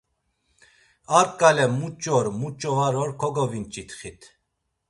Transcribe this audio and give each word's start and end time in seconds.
Ar 1.17 1.27
ǩale 1.39 1.65
muç̌or 1.79 2.25
muç̌o 2.39 2.71
var 2.77 2.95
or 3.01 3.11
kogovinç̌itxit. 3.19 4.19